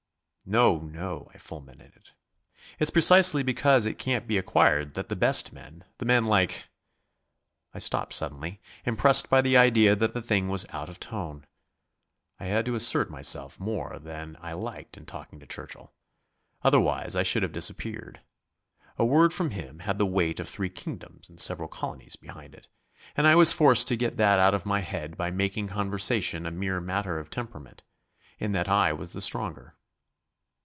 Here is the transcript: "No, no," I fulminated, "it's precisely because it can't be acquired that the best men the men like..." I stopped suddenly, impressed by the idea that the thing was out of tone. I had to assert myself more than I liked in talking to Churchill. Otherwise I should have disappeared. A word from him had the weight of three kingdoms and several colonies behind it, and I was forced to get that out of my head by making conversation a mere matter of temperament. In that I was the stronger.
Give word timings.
"No, 0.43 0.79
no," 0.79 1.31
I 1.33 1.37
fulminated, 1.37 2.09
"it's 2.79 2.89
precisely 2.91 3.41
because 3.41 3.85
it 3.85 3.99
can't 3.99 4.27
be 4.27 4.37
acquired 4.39 4.95
that 4.95 5.07
the 5.07 5.15
best 5.15 5.53
men 5.53 5.85
the 5.99 6.03
men 6.05 6.25
like..." 6.25 6.67
I 7.75 7.79
stopped 7.79 8.11
suddenly, 8.13 8.59
impressed 8.83 9.29
by 9.29 9.41
the 9.41 9.55
idea 9.55 9.95
that 9.95 10.13
the 10.13 10.21
thing 10.21 10.49
was 10.49 10.65
out 10.71 10.89
of 10.89 10.99
tone. 10.99 11.45
I 12.39 12.47
had 12.47 12.65
to 12.65 12.75
assert 12.75 13.09
myself 13.09 13.61
more 13.61 13.99
than 13.99 14.35
I 14.41 14.51
liked 14.53 14.97
in 14.97 15.05
talking 15.05 15.39
to 15.39 15.45
Churchill. 15.45 15.93
Otherwise 16.63 17.15
I 17.15 17.23
should 17.23 17.43
have 17.43 17.53
disappeared. 17.53 18.19
A 18.97 19.05
word 19.05 19.31
from 19.33 19.51
him 19.51 19.79
had 19.79 19.99
the 19.99 20.07
weight 20.07 20.39
of 20.39 20.49
three 20.49 20.71
kingdoms 20.71 21.29
and 21.29 21.39
several 21.39 21.69
colonies 21.69 22.17
behind 22.17 22.55
it, 22.55 22.67
and 23.15 23.25
I 23.27 23.35
was 23.35 23.53
forced 23.53 23.87
to 23.87 23.95
get 23.95 24.17
that 24.17 24.39
out 24.39 24.55
of 24.55 24.65
my 24.65 24.81
head 24.81 25.15
by 25.15 25.29
making 25.31 25.67
conversation 25.67 26.45
a 26.45 26.51
mere 26.51 26.81
matter 26.81 27.19
of 27.19 27.29
temperament. 27.29 27.83
In 28.39 28.51
that 28.53 28.67
I 28.67 28.91
was 28.91 29.13
the 29.13 29.21
stronger. 29.21 29.75